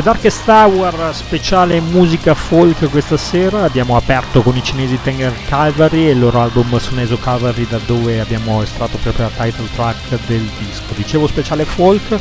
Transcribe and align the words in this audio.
The 0.00 0.06
Darkest 0.06 0.48
Hour 0.48 1.14
speciale 1.14 1.78
musica 1.78 2.32
folk 2.32 2.88
questa 2.88 3.18
sera. 3.18 3.64
Abbiamo 3.64 3.96
aperto 3.96 4.40
con 4.40 4.56
i 4.56 4.62
cinesi 4.62 4.98
Tenger 5.02 5.30
Calvary 5.44 6.06
e 6.06 6.12
il 6.12 6.18
loro 6.18 6.40
album 6.40 6.78
Suneso 6.78 7.18
Calvary 7.18 7.66
da 7.66 7.78
dove 7.84 8.18
abbiamo 8.18 8.62
estratto 8.62 8.96
proprio 8.96 9.24
la 9.24 9.44
title 9.44 9.68
track 9.74 10.18
del 10.26 10.48
disco. 10.58 10.94
Dicevo 10.96 11.26
speciale 11.26 11.66
folk 11.66 12.18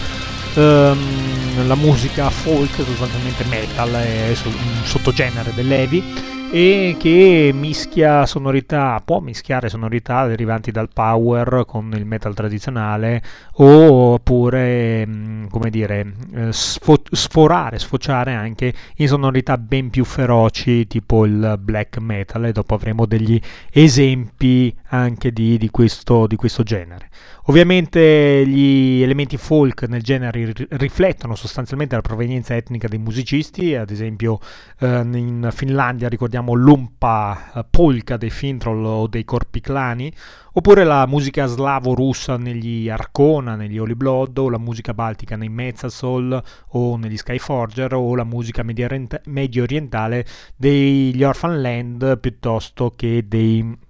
ehm, 0.55 1.67
la 1.67 1.75
musica 1.75 2.29
folk 2.29 2.75
sostanzialmente 2.75 3.45
metal 3.45 3.93
è 3.93 4.35
un 4.43 4.83
sottogenere 4.83 5.53
dell'heavy 5.53 6.03
e 6.51 6.95
che 6.97 7.51
mischia 7.53 8.25
sonorità, 8.25 8.99
può 9.05 9.19
mischiare 9.19 9.69
sonorità 9.69 10.25
derivanti 10.25 10.71
dal 10.71 10.89
power 10.91 11.63
con 11.67 11.93
il 11.95 12.05
metal 12.05 12.33
tradizionale 12.33 13.21
oppure, 13.53 15.05
mm, 15.05 15.45
come 15.47 15.69
dire, 15.69 16.11
eh, 16.47 16.51
sforare, 16.51 17.79
sfociare 17.79 18.33
anche 18.33 18.73
in 18.97 19.07
sonorità 19.07 19.57
ben 19.57 19.89
più 19.89 20.05
feroci 20.05 20.87
tipo 20.87 21.25
il 21.25 21.57
black 21.59 21.97
metal 21.97 22.45
e 22.45 22.51
dopo 22.51 22.75
avremo 22.75 23.05
degli 23.05 23.39
esempi 23.71 24.73
anche 24.89 25.31
di, 25.31 25.57
di, 25.57 25.69
questo, 25.69 26.27
di 26.27 26.35
questo 26.35 26.63
genere. 26.63 27.09
Ovviamente 27.49 28.45
gli 28.45 29.01
elementi 29.01 29.35
folk 29.35 29.83
nel 29.83 30.03
genere 30.03 30.53
riflettono 30.69 31.33
sostanzialmente 31.33 31.95
la 31.95 32.01
provenienza 32.01 32.55
etnica 32.55 32.87
dei 32.87 32.99
musicisti, 32.99 33.73
ad 33.73 33.89
esempio 33.89 34.39
eh, 34.79 34.99
in 34.99 35.49
Finlandia 35.51 36.09
ricordiamo 36.09 36.53
l'umpa 36.53 37.51
eh, 37.55 37.65
polka 37.67 38.17
dei 38.17 38.29
Fintroll 38.29 38.85
o 38.85 39.07
dei 39.07 39.25
Corpi 39.25 39.61
Clani, 39.61 40.13
oppure 40.53 40.83
la 40.83 41.07
musica 41.07 41.47
slavo-russa 41.47 42.37
negli 42.37 42.87
Arcona, 42.87 43.55
negli 43.55 43.79
Holy 43.79 43.95
Blood, 43.95 44.37
o 44.37 44.49
la 44.49 44.59
musica 44.59 44.93
baltica 44.93 45.35
nei 45.35 45.49
Mezzasol 45.49 46.28
o 46.69 46.97
negli 46.97 47.17
Skyforger, 47.17 47.93
o 47.93 48.15
la 48.15 48.23
musica 48.23 48.63
medio 48.63 49.63
orientale 49.63 50.25
degli 50.55 51.23
Orphan 51.23 51.61
Land 51.61 52.19
piuttosto 52.19 52.93
che 52.95 53.25
dei 53.27 53.87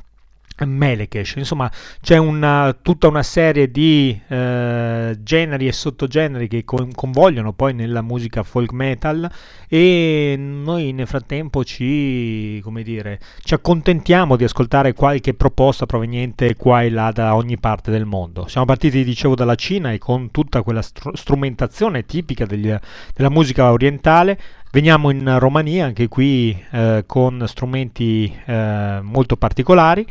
Melekesh, 0.66 1.36
insomma 1.36 1.72
c'è 2.02 2.18
una, 2.18 2.76
tutta 2.82 3.08
una 3.08 3.24
serie 3.24 3.70
di 3.72 4.20
eh, 4.28 5.18
generi 5.22 5.68
e 5.68 5.72
sottogeneri 5.72 6.48
che 6.48 6.64
con, 6.64 6.92
convogliono 6.94 7.54
poi 7.54 7.74
nella 7.74 8.02
musica 8.02 8.44
folk 8.44 8.72
metal 8.72 9.30
e 9.68 10.36
noi 10.38 10.92
nel 10.94 11.08
frattempo 11.08 11.64
ci, 11.64 12.60
come 12.64 12.84
dire, 12.84 13.20
ci 13.44 13.54
accontentiamo 13.54 14.36
di 14.36 14.44
ascoltare 14.44 14.94
qualche 14.94 15.34
proposta 15.34 15.86
proveniente 15.86 16.56
qua 16.56 16.82
e 16.82 16.90
là 16.90 17.12
da 17.12 17.36
ogni 17.36 17.58
parte 17.58 17.92
del 17.92 18.06
mondo. 18.06 18.48
Siamo 18.48 18.66
partiti, 18.66 19.04
dicevo, 19.04 19.36
dalla 19.36 19.56
Cina 19.56 19.92
e 19.92 19.98
con 19.98 20.32
tutta 20.32 20.62
quella 20.62 20.82
str- 20.82 21.16
strumentazione 21.16 22.06
tipica 22.06 22.46
degli, 22.46 22.74
della 23.14 23.30
musica 23.30 23.72
orientale 23.72 24.40
Veniamo 24.72 25.10
in 25.10 25.40
Romania, 25.40 25.86
anche 25.86 26.08
qui 26.08 26.56
eh, 26.70 27.04
con 27.08 27.44
strumenti 27.48 28.32
eh, 28.46 29.00
molto 29.02 29.36
particolari 29.36 30.06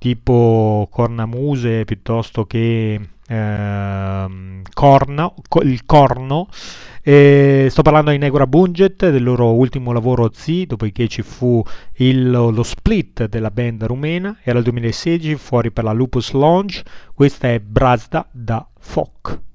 tipo 0.00 0.88
cornamuse 0.90 1.84
piuttosto 1.84 2.46
che 2.46 2.98
eh, 3.28 4.62
corno, 4.72 5.34
il 5.62 5.84
corno. 5.84 6.48
E 7.02 7.68
sto 7.70 7.82
parlando 7.82 8.10
di 8.10 8.18
Negura 8.18 8.46
Bunget, 8.46 9.10
del 9.10 9.22
loro 9.22 9.52
ultimo 9.52 9.92
lavoro 9.92 10.30
Z, 10.32 10.64
dopodiché 10.66 11.06
ci 11.06 11.20
fu 11.20 11.62
il, 11.96 12.30
lo 12.30 12.62
split 12.62 13.26
della 13.26 13.50
band 13.50 13.84
rumena, 13.84 14.38
era 14.42 14.58
il 14.58 14.64
2016, 14.64 15.36
fuori 15.36 15.70
per 15.70 15.84
la 15.84 15.92
Lupus 15.92 16.32
Lounge, 16.32 16.82
questa 17.14 17.48
è 17.48 17.60
Brazda 17.60 18.26
da 18.30 18.66
Foc. 18.78 19.49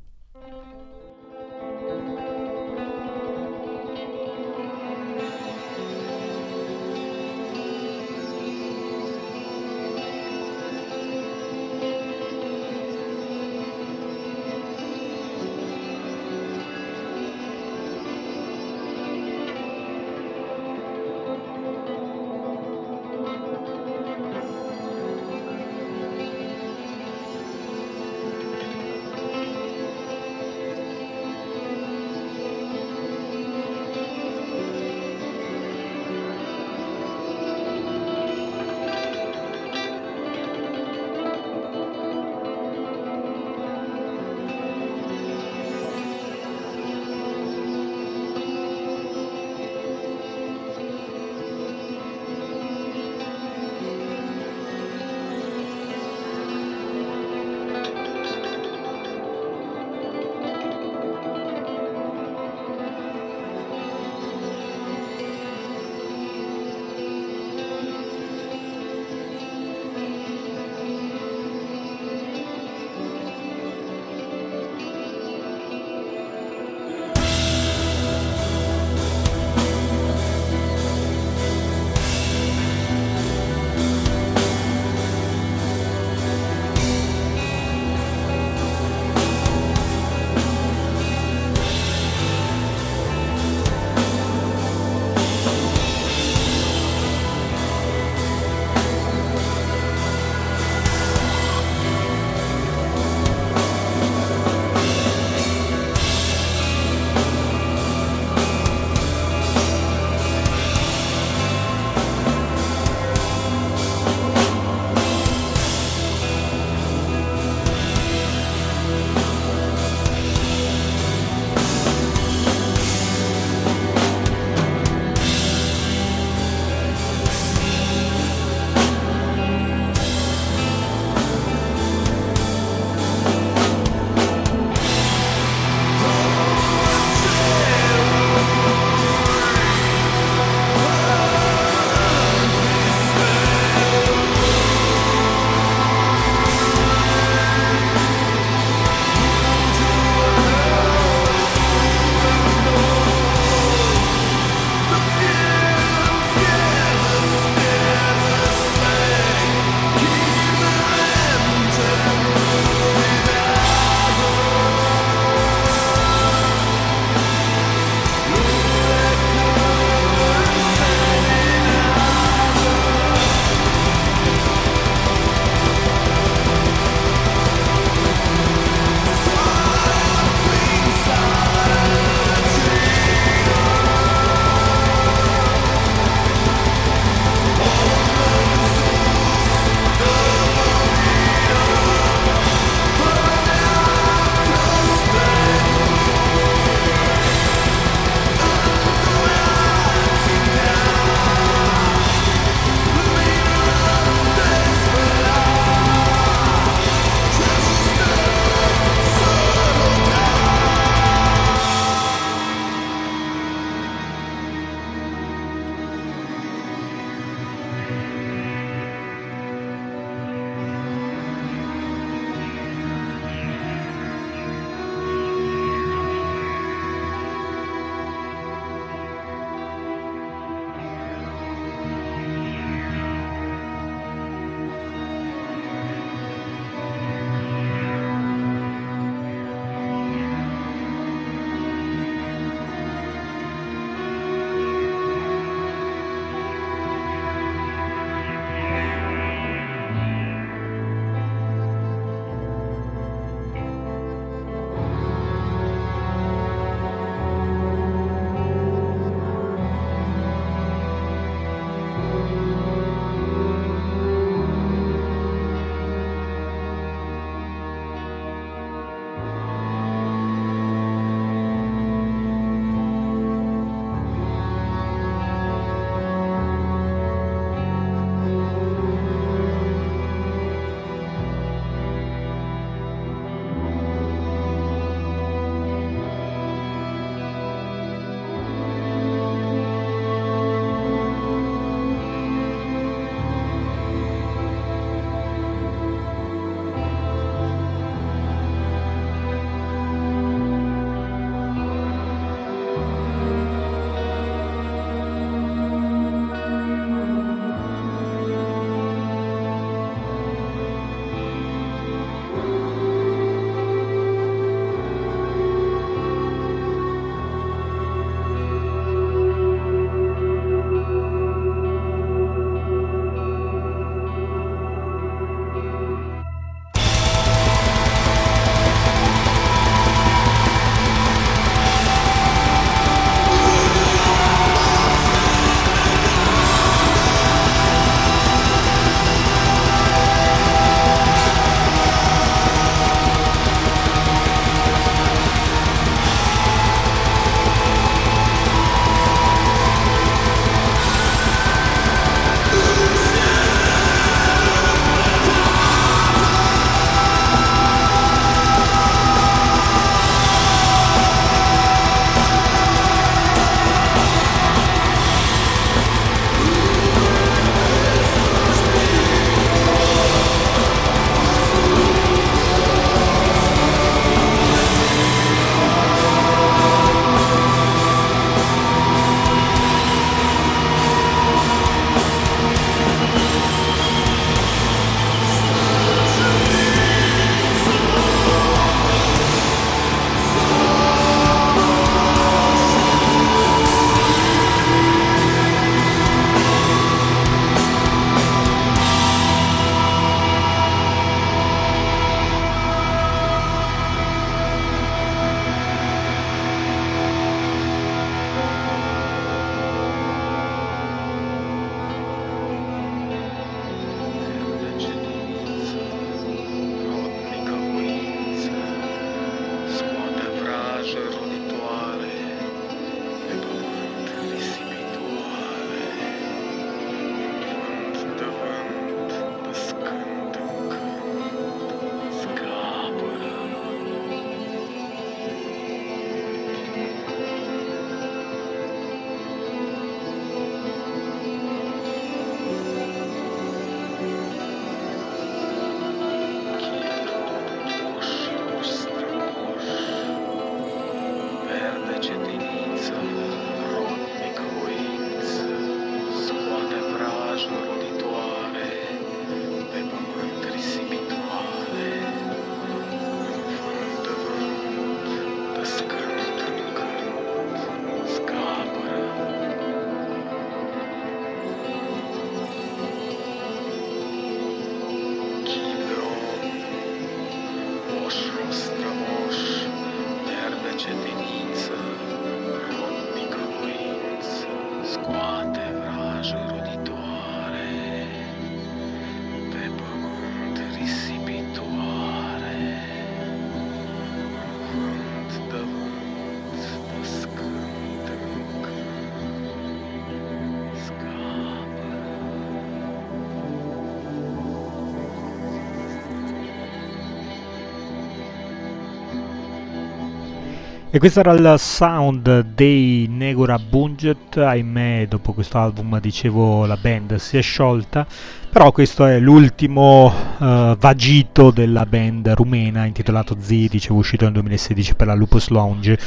E 510.95 510.97
questo 510.97 511.19
era 511.19 511.33
il 511.33 511.55
sound 511.57 512.53
dei 512.55 513.07
Negura 513.09 513.59
Bunget, 513.59 514.37
ahimè 514.37 515.07
dopo 515.09 515.33
questo 515.33 515.57
album 515.57 515.99
dicevo 515.99 516.65
la 516.65 516.77
band 516.77 517.15
si 517.15 517.35
è 517.35 517.41
sciolta, 517.41 518.07
però 518.49 518.71
questo 518.71 519.05
è 519.05 519.19
l'ultimo 519.19 520.05
uh, 520.05 520.77
vagito 520.77 521.51
della 521.51 521.85
band 521.85 522.29
rumena 522.29 522.85
intitolato 522.85 523.35
Z, 523.37 523.49
dicevo 523.67 523.99
uscito 523.99 524.23
nel 524.23 524.35
2016 524.35 524.95
per 524.95 525.07
la 525.07 525.15
Lupus 525.15 525.49
Lounge, 525.49 525.99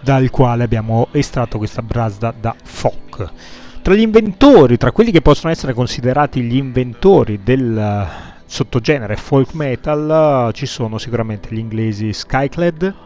dal 0.00 0.28
quale 0.28 0.64
abbiamo 0.64 1.08
estratto 1.12 1.56
questa 1.56 1.80
brasda 1.80 2.34
da 2.38 2.54
folk. 2.62 3.30
Tra 3.80 3.94
gli 3.94 4.00
inventori, 4.00 4.76
tra 4.76 4.92
quelli 4.92 5.12
che 5.12 5.22
possono 5.22 5.50
essere 5.50 5.72
considerati 5.72 6.42
gli 6.42 6.56
inventori 6.56 7.40
del 7.42 8.06
sottogenere 8.44 9.16
folk 9.16 9.54
metal, 9.54 10.52
ci 10.52 10.66
sono 10.66 10.98
sicuramente 10.98 11.48
gli 11.54 11.58
inglesi 11.58 12.12
Skyclad, 12.12 13.05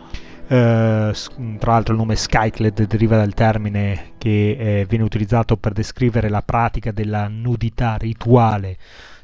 eh, 0.52 1.12
tra 1.58 1.72
l'altro 1.72 1.92
il 1.92 2.00
nome 2.00 2.16
Skyclad 2.16 2.86
deriva 2.86 3.16
dal 3.16 3.34
termine 3.34 4.14
che 4.18 4.56
eh, 4.58 4.86
viene 4.88 5.04
utilizzato 5.04 5.56
per 5.56 5.72
descrivere 5.72 6.28
la 6.28 6.42
pratica 6.42 6.90
della 6.90 7.28
nudità 7.28 7.94
rituale 7.94 8.76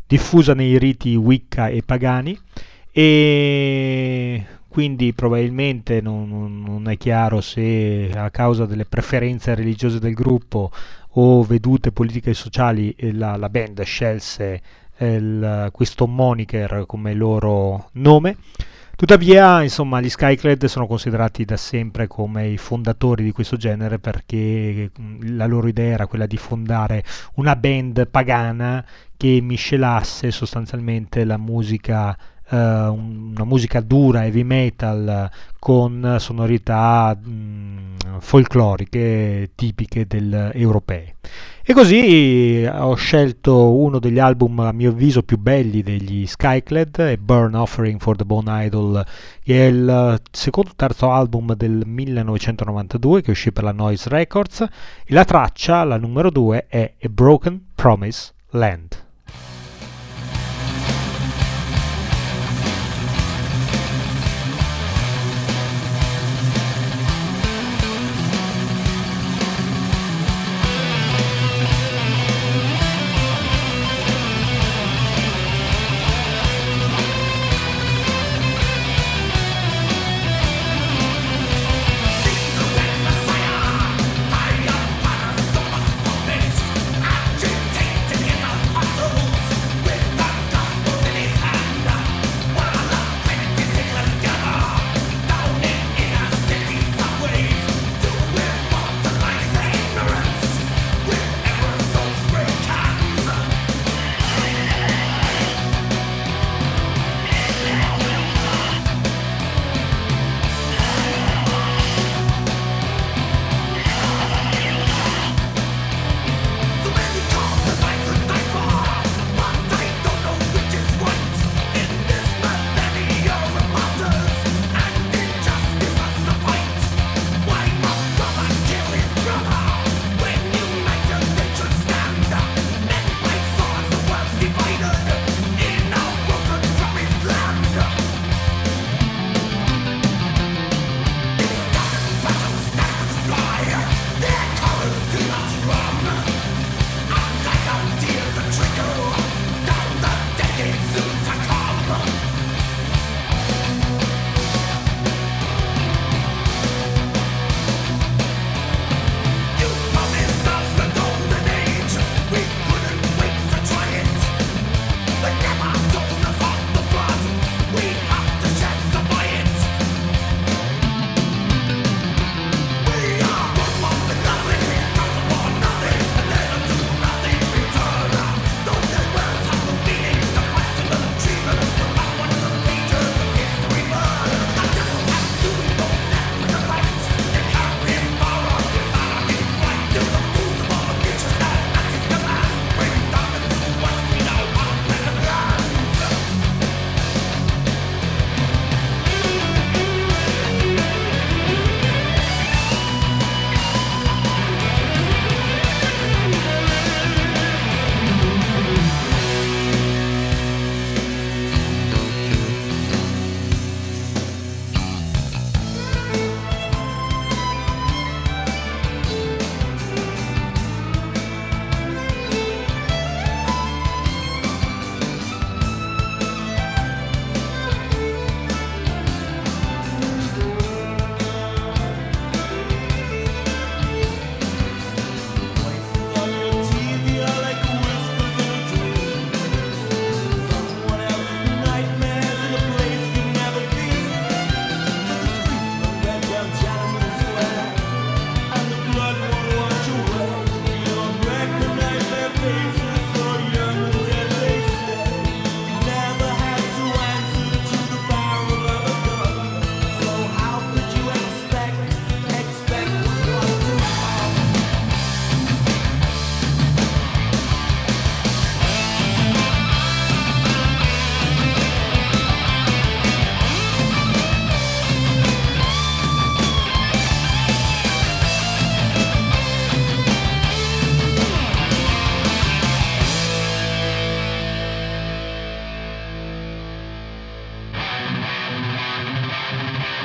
diffusa 0.06 0.54
nei 0.54 0.78
riti 0.78 1.16
Wicca 1.16 1.66
e 1.66 1.82
pagani. 1.84 2.38
E 2.92 4.46
quindi 4.68 5.12
probabilmente 5.14 6.00
non, 6.00 6.62
non, 6.62 6.88
è 6.88 6.96
chiaro 6.96 7.40
se 7.40 8.12
a 8.14 8.30
causa 8.30 8.64
delle 8.64 8.84
preferenze 8.84 9.54
religiose 9.56 9.98
del 9.98 10.14
gruppo 10.14 10.70
o 11.18 11.42
vedute 11.42 11.90
politiche 11.90 12.30
e 12.30 12.34
sociali 12.34 12.94
eh, 12.96 13.12
la, 13.12 13.36
la 13.36 13.48
band 13.48 13.82
scelse 13.82 14.62
eh, 14.96 15.14
il, 15.14 15.70
questo 15.72 16.06
moniker 16.06 16.84
come 16.86 17.14
loro 17.14 17.88
nome 17.94 18.36
Tuttavia, 18.96 19.62
insomma, 19.62 20.00
gli 20.00 20.08
Skyclad 20.08 20.64
sono 20.64 20.86
considerati 20.86 21.44
da 21.44 21.58
sempre 21.58 22.06
come 22.06 22.48
i 22.48 22.56
fondatori 22.56 23.24
di 23.24 23.30
questo 23.30 23.58
genere 23.58 23.98
perché 23.98 24.90
mm, 24.98 25.36
la 25.36 25.44
loro 25.44 25.68
idea 25.68 25.92
era 25.92 26.06
quella 26.06 26.24
di 26.24 26.38
fondare 26.38 27.04
una 27.34 27.54
band 27.56 28.08
pagana 28.08 28.82
che 29.18 29.40
miscelasse 29.42 30.30
sostanzialmente 30.30 31.24
la 31.26 31.36
musica 31.36 32.16
una 32.54 33.44
musica 33.44 33.80
dura, 33.80 34.24
heavy 34.24 34.42
metal 34.42 35.30
con 35.58 36.16
sonorità 36.18 37.16
mh, 37.20 37.28
mm, 37.28 38.18
folcloriche 38.18 39.50
tipiche 39.54 40.06
del, 40.06 40.50
europee. 40.54 41.14
E 41.68 41.72
così 41.72 42.62
eh, 42.62 42.68
ho 42.68 42.94
scelto 42.94 43.74
uno 43.76 43.98
degli 43.98 44.20
album 44.20 44.60
a 44.60 44.70
mio 44.70 44.90
avviso 44.90 45.24
più 45.24 45.36
belli 45.36 45.82
degli 45.82 46.24
Skyclad, 46.24 47.16
Burn 47.16 47.56
Offering 47.56 48.00
for 48.00 48.14
the 48.14 48.24
Bone 48.24 48.64
Idol, 48.64 49.04
che 49.42 49.66
è 49.66 49.68
il 49.68 49.88
eh, 49.88 50.22
secondo 50.30 50.70
terzo 50.76 51.10
album 51.10 51.54
del 51.54 51.82
1992 51.84 53.22
che 53.22 53.32
uscì 53.32 53.50
per 53.50 53.64
la 53.64 53.72
Noise 53.72 54.08
Records 54.08 54.60
e 54.60 55.12
la 55.12 55.24
traccia, 55.24 55.82
la 55.82 55.96
numero 55.96 56.30
2, 56.30 56.66
è 56.68 56.92
A 57.02 57.08
Broken 57.08 57.60
Promise 57.74 58.32
Land. 58.50 59.05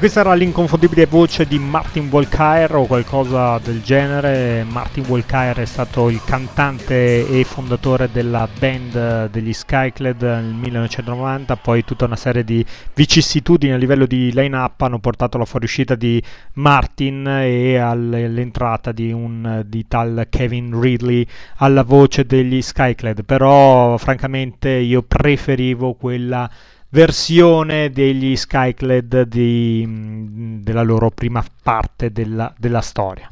questa 0.00 0.20
era 0.20 0.32
l'inconfondibile 0.32 1.04
voce 1.04 1.46
di 1.46 1.58
Martin 1.58 2.08
Volkaer 2.08 2.74
o 2.74 2.86
qualcosa 2.86 3.58
del 3.58 3.82
genere. 3.82 4.64
Martin 4.64 5.02
Volkaer 5.02 5.58
è 5.58 5.66
stato 5.66 6.08
il 6.08 6.22
cantante 6.24 7.28
e 7.28 7.44
fondatore 7.44 8.08
della 8.10 8.48
band 8.58 9.28
degli 9.28 9.52
Skyclad 9.52 10.22
nel 10.22 10.54
1990, 10.54 11.54
poi 11.56 11.84
tutta 11.84 12.06
una 12.06 12.16
serie 12.16 12.44
di 12.44 12.64
vicissitudini 12.94 13.74
a 13.74 13.76
livello 13.76 14.06
di 14.06 14.32
line-up 14.32 14.80
hanno 14.80 15.00
portato 15.00 15.36
alla 15.36 15.44
fuoriuscita 15.44 15.94
di 15.94 16.22
Martin 16.54 17.26
e 17.26 17.76
all'entrata 17.76 18.92
di 18.92 19.12
un 19.12 19.62
di 19.66 19.86
tal 19.86 20.28
Kevin 20.30 20.80
Ridley 20.80 21.26
alla 21.56 21.82
voce 21.82 22.24
degli 22.24 22.62
Skyclad, 22.62 23.22
però 23.26 23.98
francamente 23.98 24.70
io 24.70 25.02
preferivo 25.02 25.92
quella 25.92 26.48
versione 26.90 27.90
degli 27.90 28.36
Skyclad 28.36 29.22
di, 29.22 29.84
mm, 29.86 30.60
della 30.62 30.82
loro 30.82 31.10
prima 31.10 31.44
parte 31.62 32.12
della, 32.12 32.52
della 32.58 32.80
storia. 32.80 33.28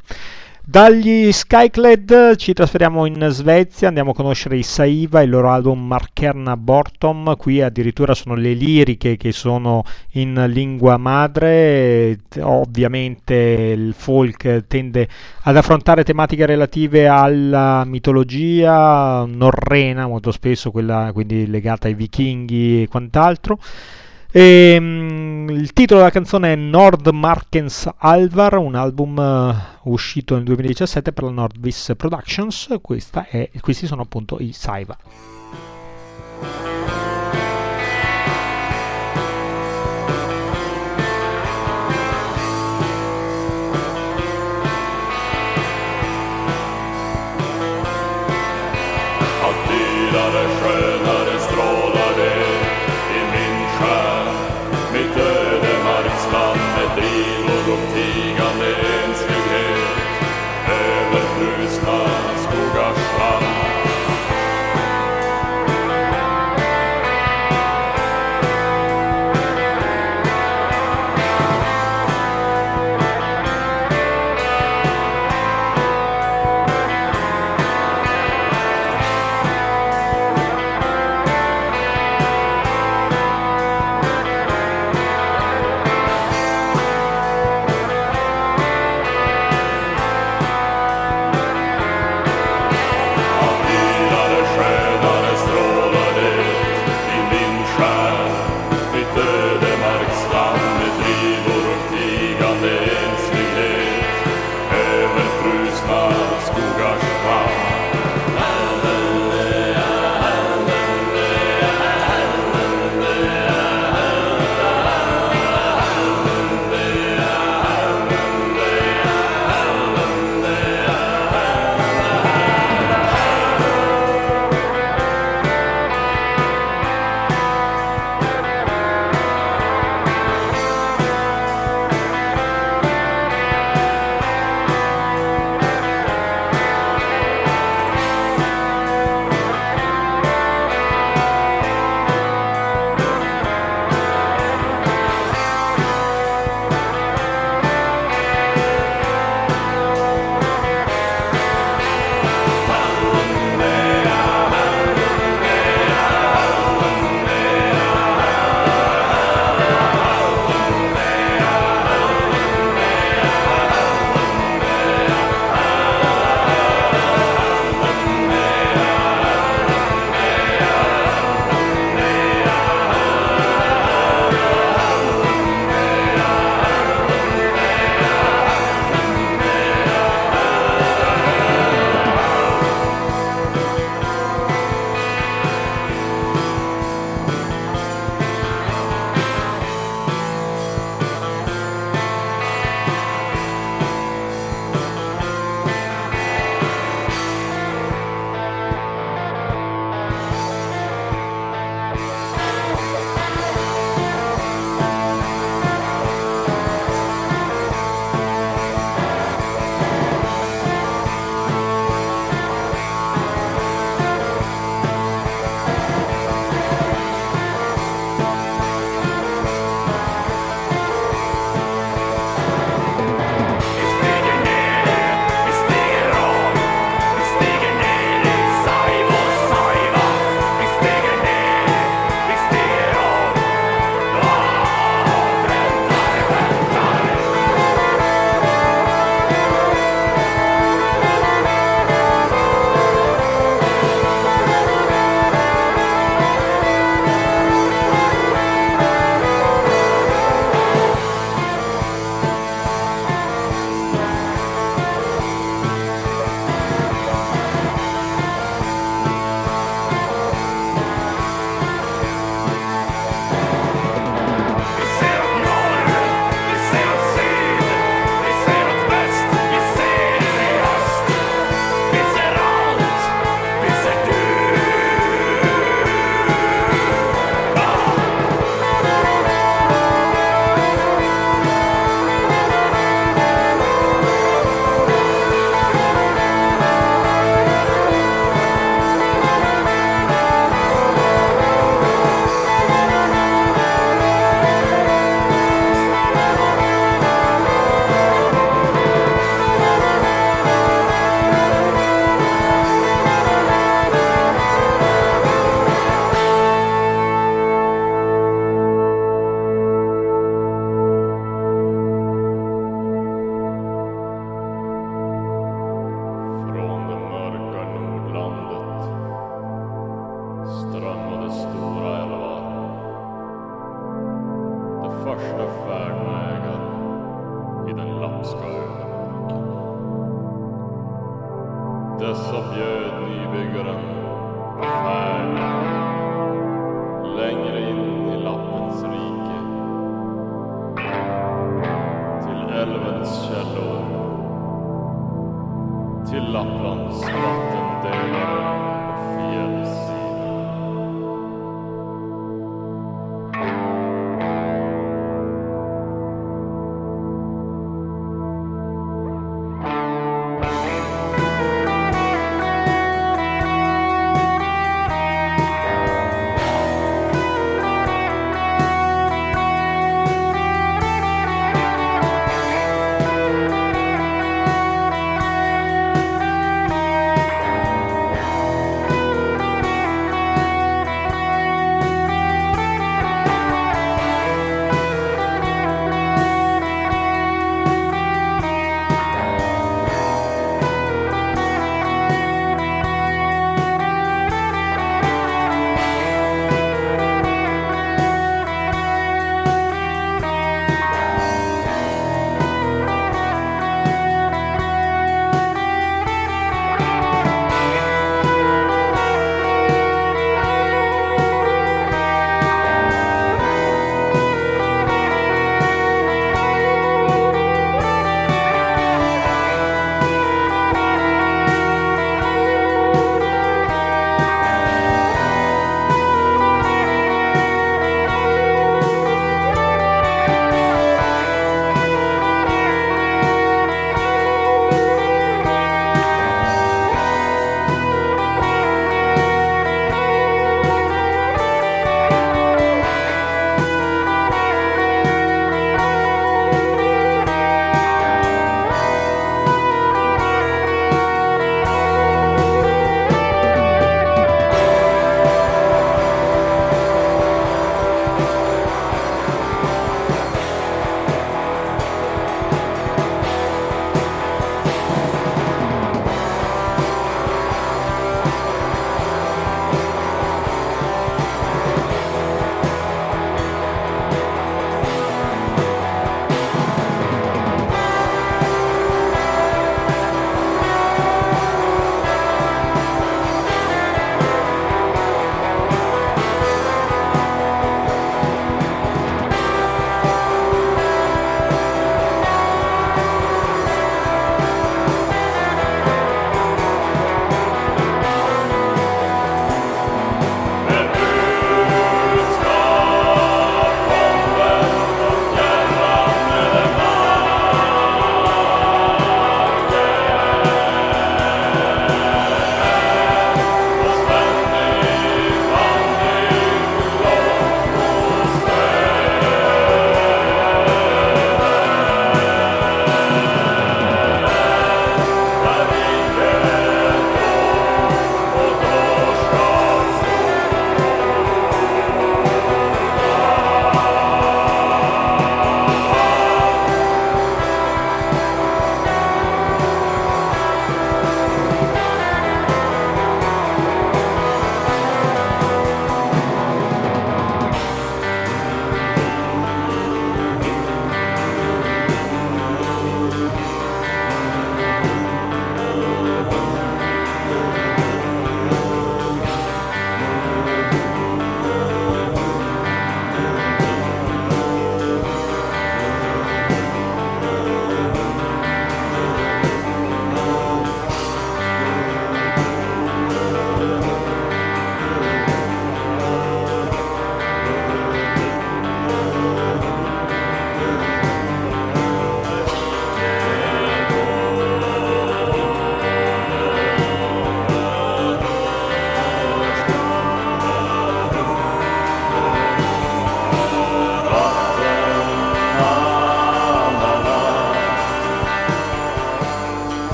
Dagli 0.71 1.33
Skyclad 1.33 2.37
ci 2.37 2.53
trasferiamo 2.53 3.07
in 3.07 3.27
Svezia, 3.31 3.89
andiamo 3.89 4.11
a 4.11 4.15
conoscere 4.15 4.59
i 4.59 4.63
Saiva, 4.63 5.23
il 5.23 5.31
loro 5.31 5.49
album 5.49 5.87
Markerna 5.87 6.59
Bortom, 6.59 7.39
qui 7.39 7.63
addirittura 7.63 8.13
sono 8.13 8.35
le 8.35 8.53
liriche 8.53 9.17
che 9.17 9.33
sono 9.33 9.83
in 10.11 10.35
lingua 10.49 10.99
madre, 10.99 12.19
ovviamente 12.41 13.35
il 13.35 13.95
folk 13.97 14.67
tende 14.67 15.09
ad 15.45 15.57
affrontare 15.57 16.05
tematiche 16.05 16.45
relative 16.45 17.09
alla 17.09 17.85
mitologia 17.87 19.25
norrena, 19.25 20.07
molto 20.07 20.31
spesso 20.33 20.71
quella 20.71 21.13
quindi 21.15 21.47
legata 21.47 21.89
ai 21.89 21.95
vichinghi 21.95 22.83
e 22.83 22.89
quant'altro. 22.89 23.59
E, 24.31 24.77
um, 24.79 25.49
il 25.49 25.73
titolo 25.73 26.01
della 26.01 26.13
canzone 26.13 26.53
è 26.53 26.57
Nordmarkens 26.57 27.89
Alvar, 27.97 28.59
un 28.59 28.75
album 28.75 29.17
uh, 29.17 29.91
uscito 29.91 30.35
nel 30.35 30.45
2017 30.45 31.13
per 31.13 31.25
la 31.25 31.31
Nordvis 31.31 31.93
Productions. 31.97 32.69
È, 33.31 33.51
questi 33.61 33.87
sono 33.87 34.03
appunto 34.03 34.37
i 34.39 34.53
Saiva. 34.53 34.97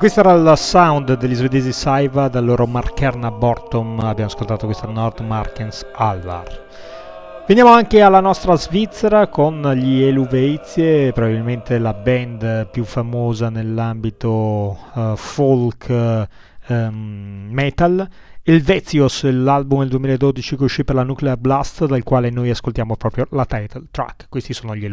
Questo 0.00 0.20
era 0.20 0.32
il 0.32 0.56
sound 0.56 1.14
degli 1.18 1.34
svedesi 1.34 1.72
Saiva 1.72 2.28
dal 2.28 2.46
loro 2.46 2.66
Markerna 2.66 3.30
Bortom, 3.30 4.00
abbiamo 4.00 4.30
ascoltato 4.30 4.64
questa 4.64 4.86
Nordmarkens 4.86 5.88
Alvar. 5.92 7.44
Veniamo 7.46 7.70
anche 7.70 8.00
alla 8.00 8.20
nostra 8.20 8.56
Svizzera 8.56 9.26
con 9.26 9.60
gli 9.74 10.02
Eluveizie, 10.02 11.12
probabilmente 11.12 11.78
la 11.78 11.92
band 11.92 12.70
più 12.70 12.84
famosa 12.84 13.50
nell'ambito 13.50 14.78
uh, 14.94 15.14
folk 15.16 15.88
um, 16.68 17.48
metal. 17.50 18.08
Elvezios, 18.42 19.30
l'album 19.30 19.80
del 19.80 19.90
2012 19.90 20.56
che 20.56 20.62
uscì 20.62 20.82
per 20.82 20.94
la 20.94 21.02
Nuclear 21.02 21.36
Blast, 21.36 21.84
dal 21.84 22.02
quale 22.04 22.30
noi 22.30 22.48
ascoltiamo 22.48 22.96
proprio 22.96 23.26
la 23.32 23.44
title 23.44 23.88
track. 23.90 24.30
Questi 24.30 24.54
sono 24.54 24.74
gli 24.74 24.86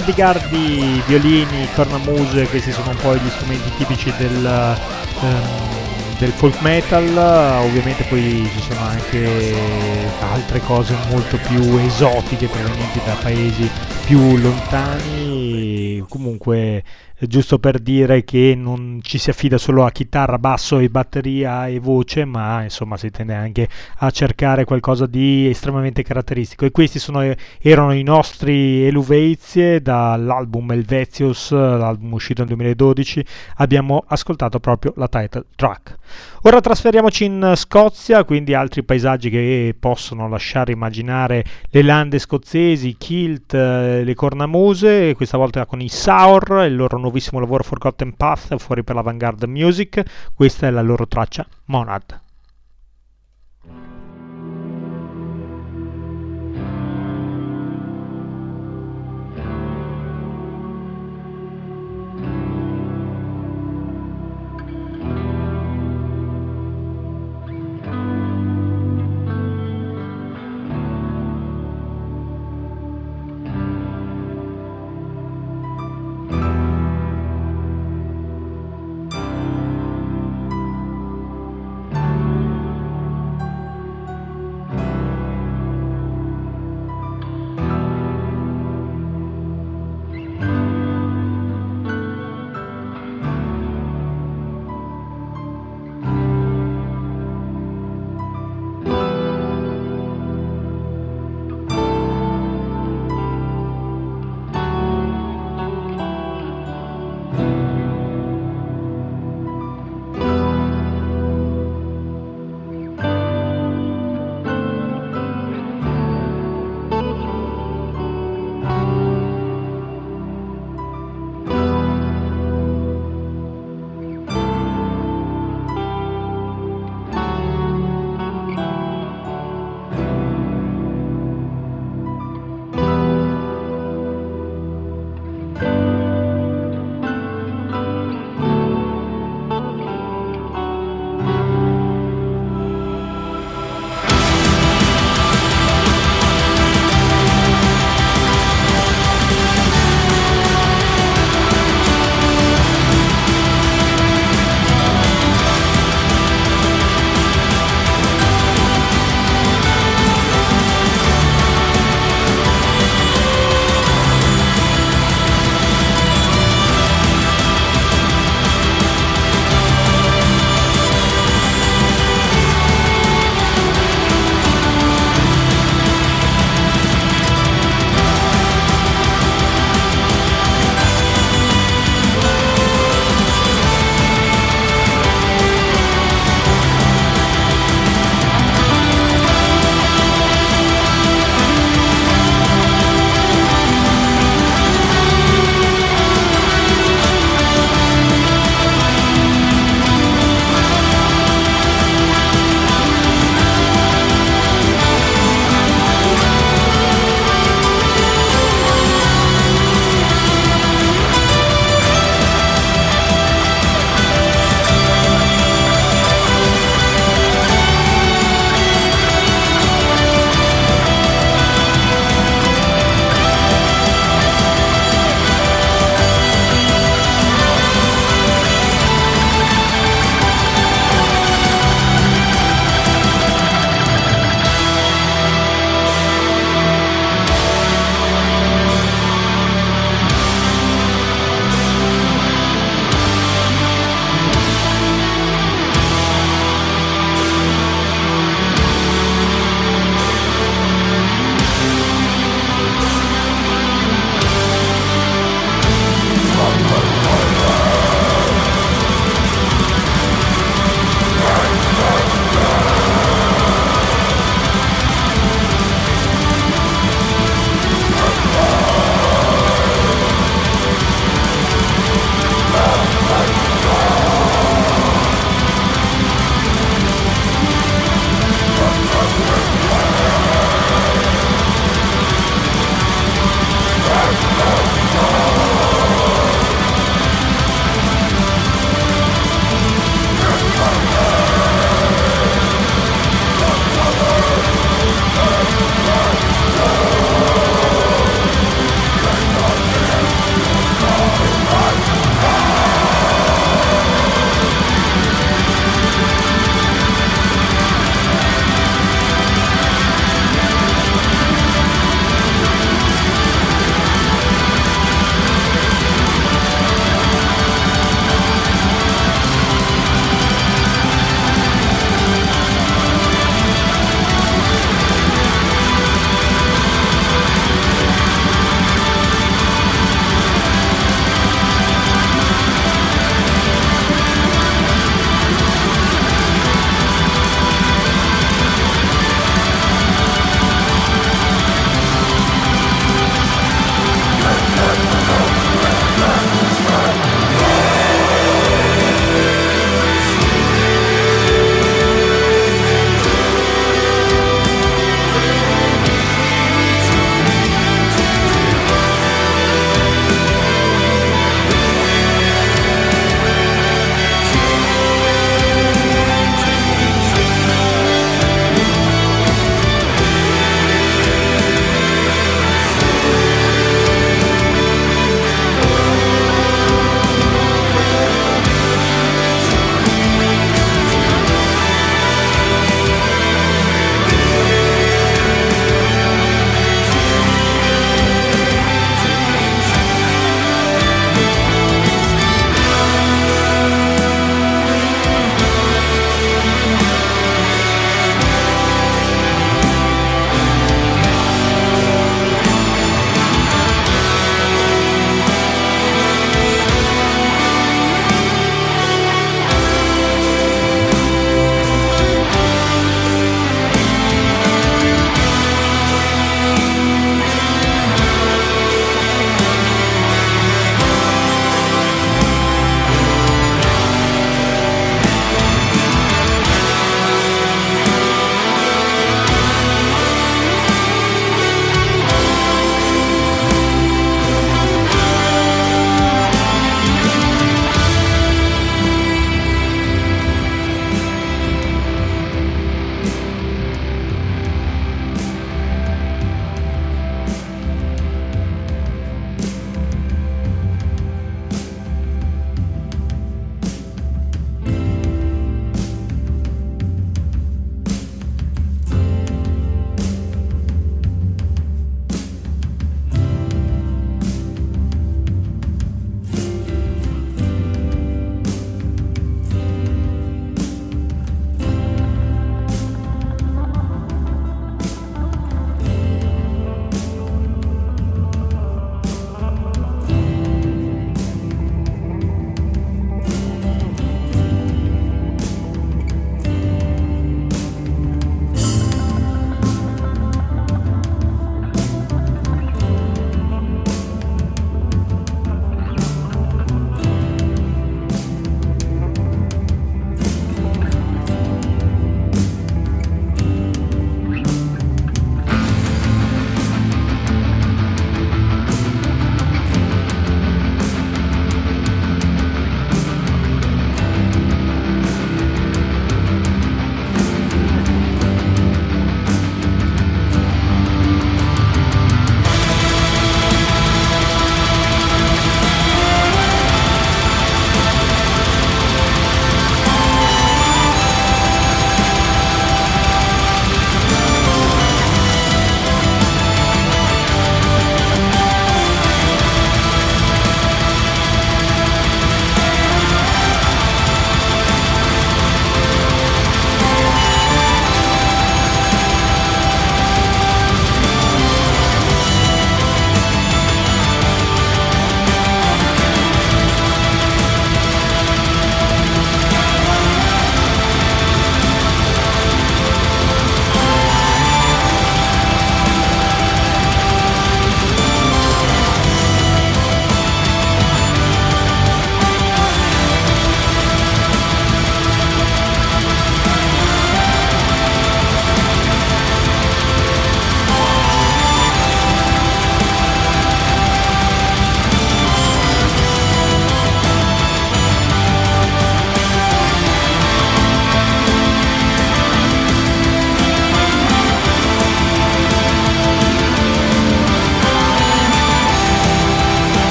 Hardigardi, 0.00 1.02
violini, 1.06 1.68
cornamuse, 1.74 2.48
questi 2.48 2.72
sono 2.72 2.88
un 2.88 2.96
po' 2.96 3.14
gli 3.14 3.28
strumenti 3.28 3.70
tipici 3.76 4.10
del, 4.16 4.74
um, 5.20 6.18
del 6.18 6.30
folk 6.30 6.58
metal, 6.62 7.06
ovviamente 7.62 8.04
poi 8.04 8.48
ci 8.50 8.62
sono 8.62 8.80
anche 8.80 9.54
altre 10.20 10.60
cose 10.60 10.96
molto 11.10 11.36
più 11.36 11.76
esotiche 11.76 12.46
provenienti 12.46 12.98
da 13.04 13.12
paesi 13.20 13.70
più 14.06 14.38
lontani, 14.38 16.02
comunque 16.08 16.82
giusto 17.26 17.58
per 17.58 17.78
dire 17.78 18.24
che 18.24 18.54
non 18.56 19.00
ci 19.02 19.18
si 19.18 19.30
affida 19.30 19.58
solo 19.58 19.84
a 19.84 19.90
chitarra, 19.90 20.38
basso 20.38 20.78
e 20.78 20.88
batteria 20.88 21.66
e 21.66 21.78
voce, 21.78 22.24
ma 22.24 22.62
insomma 22.62 22.96
si 22.96 23.10
tende 23.10 23.34
anche 23.34 23.68
a 23.98 24.10
cercare 24.10 24.64
qualcosa 24.64 25.06
di 25.06 25.48
estremamente 25.48 26.02
caratteristico. 26.02 26.64
E 26.64 26.70
questi 26.70 26.98
sono, 26.98 27.22
erano 27.60 27.92
i 27.92 28.02
nostri 28.02 28.86
Eluveizie 28.86 29.82
dall'album 29.82 30.72
Elvezius, 30.72 31.50
l'album 31.50 32.14
uscito 32.14 32.40
nel 32.40 32.48
2012. 32.48 33.24
Abbiamo 33.56 34.02
ascoltato 34.06 34.58
proprio 34.58 34.94
la 34.96 35.08
title 35.08 35.44
track. 35.54 35.98
Ora 36.42 36.60
trasferiamoci 36.60 37.24
in 37.24 37.52
Scozia, 37.54 38.24
quindi 38.24 38.54
altri 38.54 38.82
paesaggi 38.82 39.28
che 39.28 39.74
possono 39.78 40.26
lasciare 40.26 40.72
immaginare 40.72 41.44
le 41.68 41.82
lande 41.82 42.18
scozzesi, 42.18 42.96
kilt, 42.96 43.52
le 43.52 44.14
cornamuse, 44.14 45.14
questa 45.14 45.36
volta 45.36 45.66
con 45.66 45.82
i 45.82 45.88
Saur, 45.90 46.64
il 46.66 46.76
loro 46.76 46.96
nuovo 46.96 47.09
nuovissimo 47.10 47.40
lavoro 47.40 47.64
Forgotten 47.64 48.14
Path 48.14 48.56
fuori 48.56 48.84
per 48.84 48.94
l'Avantgarde 48.94 49.48
Music, 49.48 50.30
questa 50.32 50.68
è 50.68 50.70
la 50.70 50.80
loro 50.80 51.08
traccia 51.08 51.44
Monad. 51.66 52.29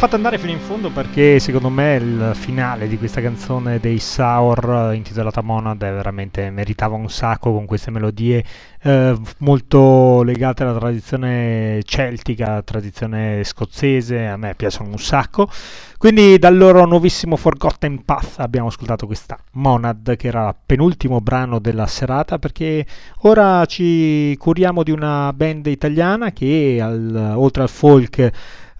L'ho 0.00 0.06
fatto 0.06 0.16
andare 0.16 0.38
fino 0.38 0.52
in 0.52 0.60
fondo 0.60 0.88
perché 0.88 1.38
secondo 1.40 1.68
me 1.68 1.96
il 1.96 2.30
finale 2.32 2.88
di 2.88 2.96
questa 2.96 3.20
canzone 3.20 3.78
dei 3.80 3.98
Sour 3.98 4.92
intitolata 4.94 5.42
Monad 5.42 5.76
veramente 5.76 6.48
meritava 6.48 6.94
un 6.94 7.10
sacco 7.10 7.52
con 7.52 7.66
queste 7.66 7.90
melodie 7.90 8.42
eh, 8.80 9.14
molto 9.38 10.22
legate 10.22 10.62
alla 10.62 10.78
tradizione 10.78 11.82
celtica, 11.84 12.62
tradizione 12.62 13.44
scozzese, 13.44 14.26
a 14.26 14.38
me 14.38 14.54
piacciono 14.54 14.88
un 14.88 14.98
sacco. 14.98 15.50
Quindi 15.98 16.38
dal 16.38 16.56
loro 16.56 16.86
nuovissimo 16.86 17.36
Forgotten 17.36 18.02
Path 18.06 18.36
abbiamo 18.38 18.68
ascoltato 18.68 19.04
questa 19.04 19.38
Monad 19.52 20.16
che 20.16 20.28
era 20.28 20.48
il 20.48 20.54
penultimo 20.64 21.20
brano 21.20 21.58
della 21.58 21.86
serata 21.86 22.38
perché 22.38 22.86
ora 23.18 23.66
ci 23.66 24.34
curiamo 24.38 24.82
di 24.82 24.92
una 24.92 25.30
band 25.34 25.66
italiana 25.66 26.32
che 26.32 26.78
al, 26.80 27.34
oltre 27.36 27.64
al 27.64 27.68
folk 27.68 28.30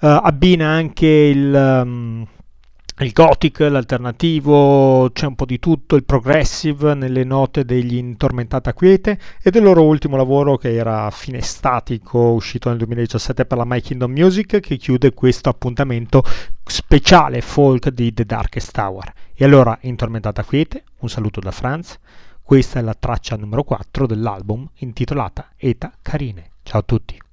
abbina 0.09 0.69
anche 0.69 1.07
il, 1.07 1.53
um, 1.53 2.27
il 3.01 3.13
gothic, 3.13 3.61
l'alternativo, 3.61 5.11
c'è 5.13 5.27
un 5.27 5.35
po' 5.35 5.47
di 5.47 5.59
tutto, 5.59 5.97
il 5.97 6.05
progressive 6.05 6.95
nelle 6.95 7.25
note 7.25 7.65
degli 7.65 7.97
Intormentata 7.97 8.75
Quiete 8.75 9.19
e 9.43 9.51
del 9.51 9.63
loro 9.63 9.85
ultimo 9.85 10.17
lavoro 10.17 10.57
che 10.57 10.75
era 10.75 11.11
Finestatico, 11.11 12.33
uscito 12.33 12.69
nel 12.69 12.79
2017 12.79 13.47
per 13.47 13.59
la 13.59 13.65
My 13.65 13.81
Kingdom 13.81 14.13
Music, 14.13 14.61
che 14.61 14.77
chiude 14.77 15.15
questo 15.15 15.49
appuntamento 15.49 16.23
speciale 16.65 17.41
folk 17.41 17.89
di 17.89 18.13
The 18.13 18.25
Darkest 18.25 18.73
Tower. 18.73 19.13
E 19.35 19.45
allora, 19.45 19.79
Intormentata 19.83 20.45
Quiete, 20.45 20.85
un 21.01 21.09
saluto 21.09 21.41
da 21.41 21.51
Franz, 21.51 21.99
questa 22.43 22.81
è 22.81 22.83
la 22.83 22.97
traccia 22.99 23.37
numero 23.37 23.65
4 23.65 24.07
dell'album 24.07 24.69
intitolata 24.79 25.51
Eta 25.57 25.93
Carine. 26.03 26.51
Ciao 26.63 26.81
a 26.81 26.85
tutti. 26.85 27.30